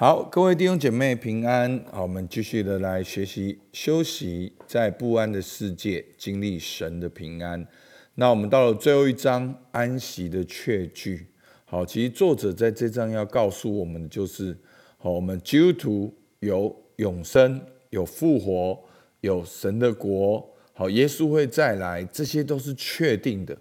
[0.00, 1.84] 好，各位弟兄姐妹平安。
[1.92, 7.66] 好，我们继续的来学习休息，在不安的世界经历神的平安。
[8.14, 11.26] 那我们到了最后一章安息的确据。
[11.66, 14.56] 好，其实作者在这章要告诉我们的就是：
[14.96, 17.60] 好，我们基督徒有永生、
[17.90, 18.82] 有复活、
[19.20, 20.48] 有神的国。
[20.72, 23.54] 好，耶稣会再来，这些都是确定的。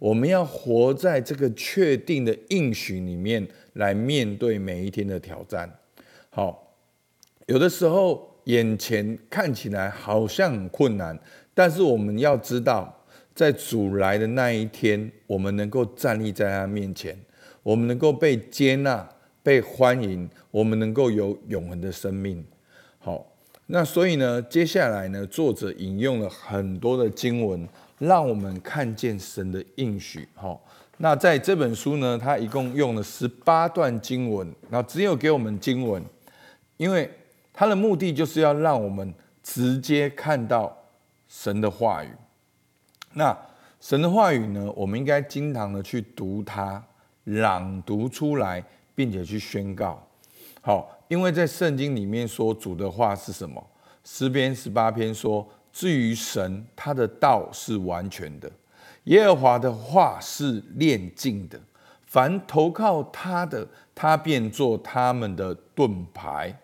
[0.00, 5.72] 我们要活在这个确定的应许里面，来面对每一天的挑战。
[6.36, 6.74] 好，
[7.46, 11.16] 有的时候眼前看起来好像很困难，
[11.54, 12.92] 但是我们要知道，
[13.32, 17.16] 在主来的那一天，我们能够站立在他面前，
[17.62, 19.08] 我们能够被接纳、
[19.44, 22.44] 被欢迎，我们能够有永恒的生命。
[22.98, 23.24] 好，
[23.66, 27.68] 那所以呢，接下来呢，作者引用了很多的经文，
[28.00, 30.28] 让我们看见神的应许。
[30.34, 30.60] 好。
[30.98, 36.00] 那在这本书呢，他一共用了十八段经文，那只有给我们经文。
[36.76, 37.10] 因为
[37.52, 40.76] 他的目的就是要让我们直接看到
[41.28, 42.08] 神的话语。
[43.12, 43.36] 那
[43.80, 46.82] 神的话语呢，我们应该经常的去读它，
[47.24, 48.64] 朗读出来，
[48.94, 50.04] 并且去宣告。
[50.60, 53.64] 好，因为在圣经里面说主的话是什么？
[54.02, 58.50] 诗篇十八篇说：“至于神，他的道是完全的，
[59.04, 61.60] 耶和华的话是炼净的。
[62.06, 66.54] 凡投靠他的，他便做他们的盾牌。”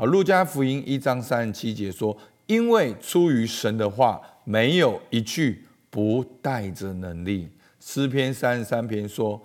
[0.00, 2.16] 好，路加福音一章三十七节说
[2.48, 7.46] ：“因为出于神的话，没有一句不带着能力。”
[7.78, 9.38] 诗篇三十三篇说：“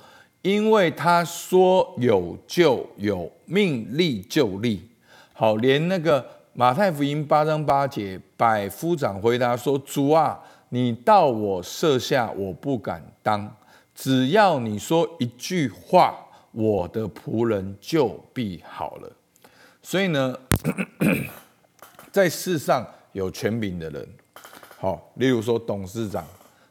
[0.44, 4.82] 因为他说有就有，命立就立。”
[5.36, 13.54] 好，连那个马太福音八章八节，百夫长回答说：“主啊，你到我舍下，我不敢当。
[13.94, 16.16] 只要你说一句话，
[16.54, 19.12] 我的仆人就必好了。”
[19.86, 20.36] 所以呢，
[22.12, 24.10] 在世上有权柄的人，
[24.80, 26.26] 好，例如说董事长，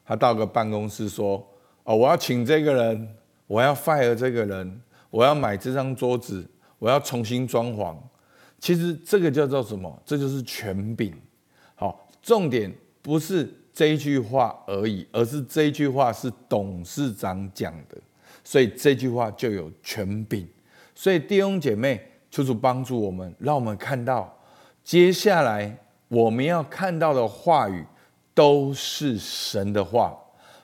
[0.04, 1.36] 他到个办公室说
[1.84, 3.14] ：“哦，我要请这个人，
[3.46, 4.80] 我要 fire 这个人，
[5.10, 6.44] 我要买这张桌子，
[6.80, 7.96] 我要重新装潢。”
[8.58, 10.02] 其实这个叫做什么？
[10.04, 11.14] 这就是权柄。
[11.76, 17.96] 好，重点不是这一句话而已，而是这一句话是董事长讲的，
[18.42, 20.44] 所以这句话就有权柄。
[20.96, 22.10] 所以弟兄姐妹。
[22.34, 24.36] 求主帮助我们，让我们看到
[24.82, 25.78] 接下来
[26.08, 27.84] 我们要看到的话语
[28.34, 30.12] 都是神的话，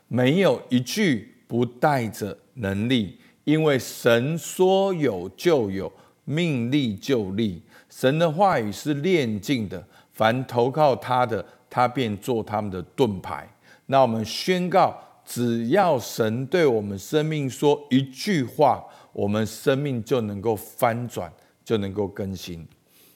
[0.08, 5.92] 没有一句不带着能力，因为神说有就有，
[6.24, 7.62] 命立就立。
[7.88, 9.80] 神的话语是炼净的，
[10.12, 13.48] 凡投靠他的，他便做他们的盾牌。
[13.86, 21.32] 那我们宣告，只要神对我们生命说一句话，我们生命就能够翻转。
[21.70, 22.66] 就能够更新。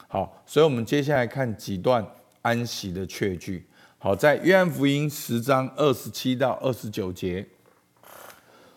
[0.06, 2.06] 好，所以我们接下来看几段
[2.40, 3.66] 安息的确句。
[3.98, 7.44] 好，在约翰福音十章二十七到二十九节，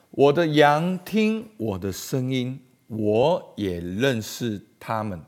[0.10, 5.22] 我的羊听我的声音，我也认识他们，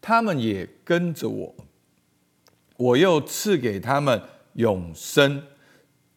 [0.00, 1.54] 他们也跟着我。
[2.78, 4.22] 我又赐给他们
[4.54, 5.42] 永生，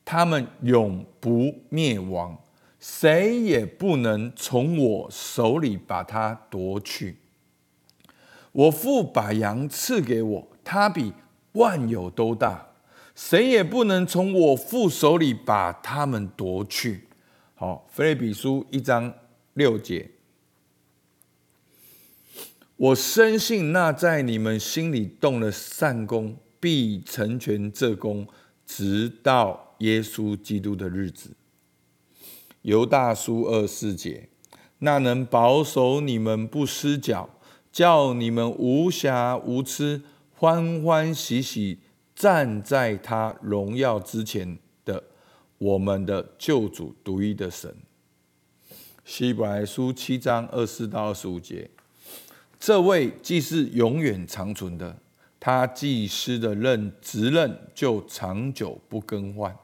[0.05, 2.41] 他们永不灭亡，
[2.79, 7.17] 谁也不能从我手里把它夺去。
[8.53, 11.11] 我父把羊赐给我，他比
[11.53, 12.67] 万有都大，
[13.13, 17.07] 谁也不能从我父手里把他们夺去。
[17.55, 19.13] 好，菲利比书一章
[19.53, 20.11] 六节，
[22.75, 28.27] 我深信那在你们心里动了善功，必成全这功，
[28.65, 31.31] 直到耶稣基督的日子。
[32.61, 34.29] 犹大书二四节，
[34.79, 37.29] 那能保守你们不失脚。
[37.73, 40.03] 叫你们无暇无疵，
[40.35, 41.79] 欢欢喜喜
[42.15, 45.03] 站在他荣耀之前的
[45.57, 47.75] 我们的救主独一的神。
[49.03, 51.67] 希伯来书七章二十四到二十五节，
[52.59, 54.95] 这位既是永远长存的，
[55.39, 59.57] 他祭司的任职任就长久不更换。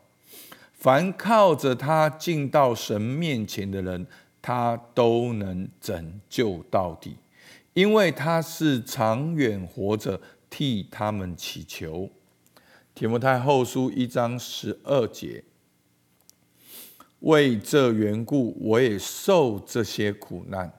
[0.73, 4.07] 凡靠着他进到神面前的人，
[4.41, 7.15] 他都能拯救到底。
[7.79, 12.09] 因为他是长远活着，替他们祈求。
[12.93, 15.45] 提摩太后书一章十二节，
[17.21, 20.73] 为这缘故，我也受这些苦难。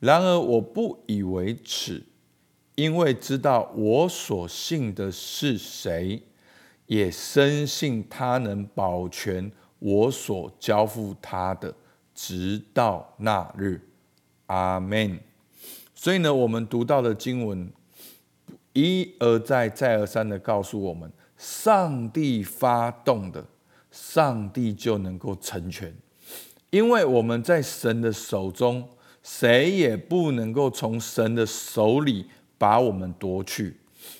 [0.00, 2.02] 然而我不以为耻，
[2.74, 6.20] 因为知道我所信的是谁，
[6.86, 11.72] 也深信他能保全我所交付他的，
[12.12, 13.80] 直到那日。
[14.46, 15.20] 阿门。
[16.02, 17.70] 所以呢，我们读到的经文
[18.72, 23.44] 一而再、再而三的告诉我们，上帝发动的，
[23.90, 25.94] 上帝就能够成全，
[26.70, 28.88] 因为我们在神的手中，
[29.22, 32.24] 谁也不能够从神的手里
[32.56, 33.76] 把我们夺去。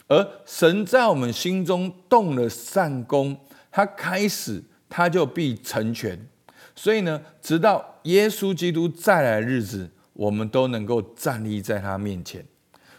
[0.07, 3.35] 而神在我们心中动了善功，
[3.71, 6.29] 他开始他就必成全。
[6.77, 12.45] 所以呢，直到耶稣基督再来日子，我们都能够站立在他面前。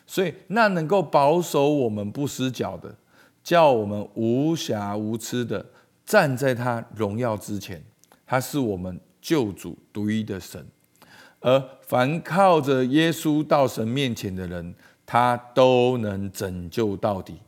[0.06, 2.96] 所以那能够保守我们不失脚的，
[3.44, 5.66] 叫我们无瑕无疵的
[6.06, 7.84] 站在他荣耀之前，
[8.26, 10.66] 他是我们救主独一的神。
[11.40, 14.76] 而凡靠着耶稣到神面前的人，
[15.06, 17.40] 他都能拯救到底，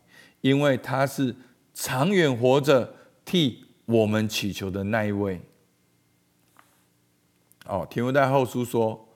[0.41, 1.35] 因为他是
[1.73, 2.95] 长远活着
[3.25, 5.41] 替我们祈求的那一位。
[7.65, 9.07] 哦，提摩太后书说：“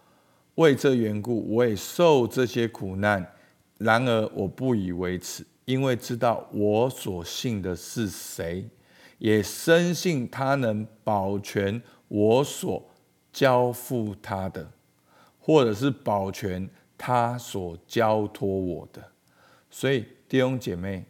[0.57, 3.33] 为这缘故，我也受这些苦难。
[3.79, 8.69] 然而我不以为耻，因为知道我所信的是谁，
[9.17, 12.87] 也深信他能保全我所
[13.33, 14.71] 交付他的，
[15.39, 16.69] 或者是保全。”
[16.99, 19.11] 他所交托我的，
[19.69, 21.05] 所以弟兄姐妹，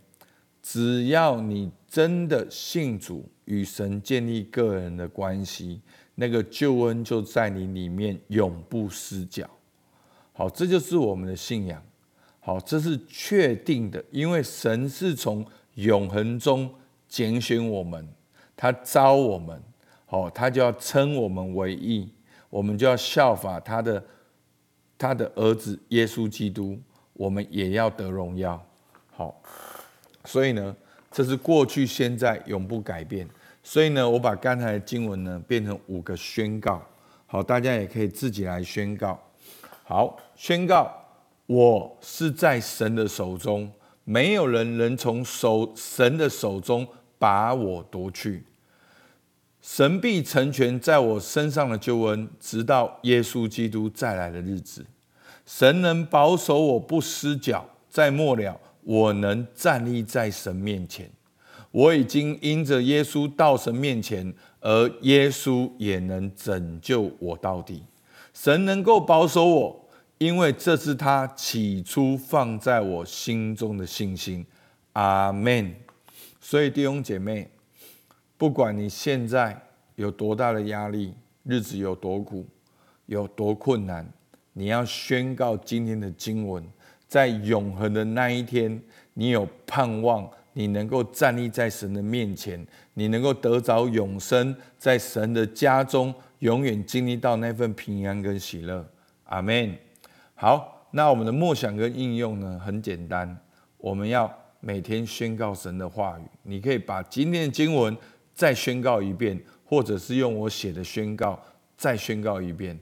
[0.62, 5.80] 只要你真的信主，与神建立个人的关系，
[6.20, 9.50] 那个救恩就在你里面永不失脚。
[10.34, 11.82] 好，这就是我们的信仰。
[12.40, 16.70] 好，这是确定的，因为神是从永恒中
[17.08, 18.08] 拣选我们，
[18.56, 19.62] 他招我们，
[20.06, 22.10] 好，他就要称我们为义，
[22.50, 24.04] 我们就要效法他的。
[25.00, 26.76] 他的儿子耶稣基督，
[27.14, 28.60] 我们也要得荣耀。
[29.12, 29.40] 好，
[30.26, 30.76] 所以呢，
[31.12, 33.30] 这是过去、现在永不改变。
[33.70, 36.82] 所以呢，我把刚才的经文呢变成五个宣告。
[37.26, 39.22] 好，大家也可以自己来宣告。
[39.84, 40.90] 好，宣告
[41.48, 43.70] 我是在神的手中，
[44.06, 46.88] 没有人能从手神的手中
[47.20, 48.46] 把我夺去。
[49.62, 54.86] 神必成全在我身上的救恩，直到耶稣基督再来的日子。
[55.46, 61.12] 神能保守我不失脚，在末了，我能站立在神面前。
[61.78, 67.84] 我已经因着耶稣到神面前，而耶稣也能拯救我到底。
[68.34, 74.44] 神能够保守我，因为这是他起初放在我心中的信心。
[74.94, 75.72] 阿门。
[76.42, 77.48] 所以弟兄姐妹。
[78.40, 79.60] 不管你现在
[79.96, 81.14] 有多大的压力，
[81.44, 82.46] 日子有多苦，
[83.08, 84.08] 有多困难，
[84.54, 86.64] 你要宣告今天的经文，
[87.08, 88.80] 在永恒的那一天，
[89.16, 92.66] 你有盼望，你能够站立在神的面前，
[92.96, 98.84] 你能够得着永生，在神的家中永远经历到那份平安跟喜乐。
[99.26, 99.72] 阿门。
[100.34, 103.38] 好，那我们的默想跟应用呢，很简单，
[103.78, 106.24] 我们要每天宣告神的话语。
[106.42, 107.96] 你可以把今天的经文。
[108.34, 111.42] 再宣告一遍，或者是用我写的宣告
[111.76, 112.80] 再宣告一遍。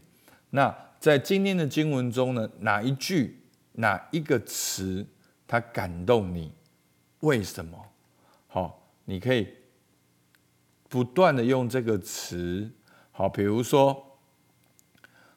[0.49, 3.39] 那在今天的经文中呢，哪一句、
[3.71, 5.05] 哪一个词，
[5.47, 6.51] 它感动你？
[7.25, 7.83] 为什么？
[8.45, 9.47] 好，你可以
[10.87, 12.69] 不断的用这个词。
[13.11, 14.19] 好，比如说，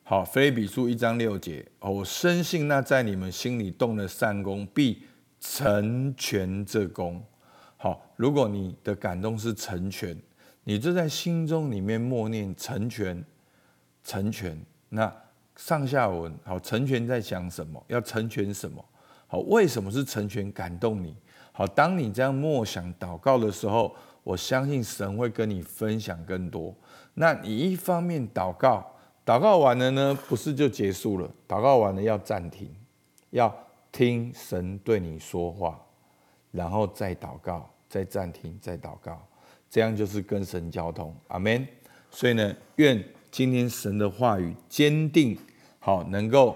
[0.02, 5.02] 好，非比书一章六节，哦我深信那在你们心里动的善功，必
[5.40, 7.24] 成全这功。
[7.78, 10.14] 好，如果你的感动是成全，
[10.64, 13.24] 你就在心中里面默念成全，
[14.04, 14.60] 成全。
[14.90, 15.10] 那
[15.56, 17.82] 上下文好，成全在讲什么？
[17.88, 18.84] 要成全什么？
[19.26, 21.16] 好，为什么是成全感动你？
[21.58, 26.72] 好，当你这样默想祷告的时候，我相信神会跟你分享更多。
[27.14, 28.94] 那你一方面祷告，
[29.26, 31.28] 祷告完了呢，不是就结束了？
[31.48, 32.72] 祷告完了要暂停，
[33.30, 33.52] 要
[33.90, 35.84] 听神对你说话。
[36.52, 39.20] 然后再祷告，再暂停，再祷告，
[39.68, 41.12] 这样就是跟神交通。
[41.26, 41.66] 阿门。
[42.08, 45.36] 所以呢，愿今天神的话语坚定，
[45.80, 46.54] 好，能够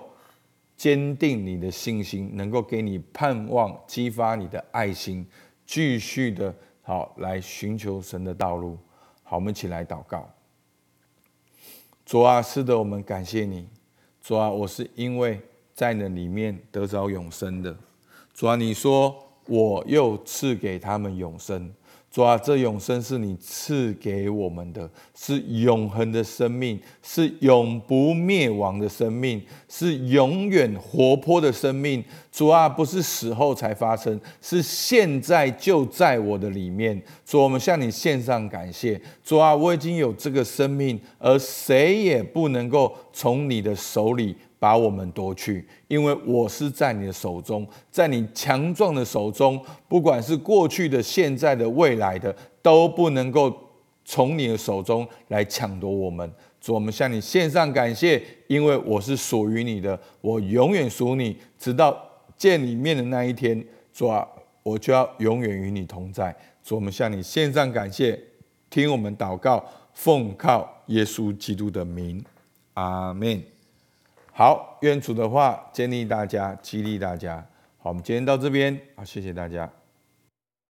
[0.82, 5.24] 坚定你的信心，能够给你盼望，激发你的爱心，
[5.64, 8.76] 继续的好来寻求神的道路。
[9.22, 10.28] 好，我们一起来祷告。
[12.04, 13.68] 主啊，是的，我们感谢你。
[14.20, 15.40] 主啊，我是因为
[15.72, 17.76] 在那里面得着永生的。
[18.34, 19.16] 主啊，你说。
[19.46, 21.74] 我又赐给他们永生，
[22.12, 32.04] 主啊，这永生是你赐给我们的，是永恒的生命，是永不灭亡的生命，是永远活泼的生命。
[32.30, 37.02] 主啊，不是死后才发生，是现在就在我的里面。
[37.24, 39.00] 主，我们向你献上感谢。
[39.24, 53.52] 主啊，我已经有这个生命，而谁也不能够从你的手里把我们夺去，因为我是在你的手中，在你强壮的手中，不管是过去的、现在的、未来的，都不能够
[54.04, 56.32] 从你的手中来抢夺我们。
[56.60, 62.00] 主，我们向你献上感谢，因为我是属于你的，我永远属你，直到
[62.36, 63.66] 见你面的那一天。
[63.92, 64.24] 主啊，
[64.62, 66.32] 我就要永远与你同在。
[66.62, 68.16] 主，我们向你献上感谢，
[68.70, 72.24] 听我们祷告，奉靠耶稣基督的名，
[72.74, 73.42] 阿门。
[74.34, 77.44] 好，愿主的话建立大家，激励大家。
[77.78, 79.70] 好，我们今天到这边，好，谢谢大家。